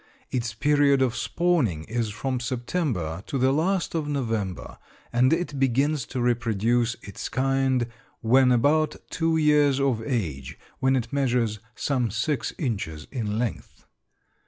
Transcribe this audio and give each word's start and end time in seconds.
Its 0.31 0.55
period 0.55 0.99
of 0.99 1.15
spawning 1.15 1.83
is 1.83 2.09
from 2.09 2.39
September 2.39 3.21
to 3.27 3.37
the 3.37 3.51
last 3.51 3.93
of 3.93 4.07
November, 4.07 4.79
and 5.13 5.31
it 5.31 5.59
begins 5.59 6.07
to 6.07 6.19
reproduce 6.19 6.95
its 7.03 7.29
kind 7.29 7.85
when 8.21 8.51
about 8.51 8.95
two 9.11 9.37
years 9.37 9.79
of 9.79 10.01
age, 10.03 10.57
when 10.79 10.95
it 10.95 11.13
measures 11.13 11.59
some 11.75 12.09
six 12.09 12.51
inches 12.57 13.05
in 13.11 13.37
length. 13.37 13.85